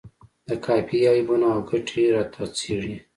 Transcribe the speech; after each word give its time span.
د 0.47 0.49
قافیې 0.65 1.07
عیبونه 1.15 1.47
او 1.53 1.59
ګټې 1.69 2.03
راته 2.15 2.43
څیړي. 2.57 2.95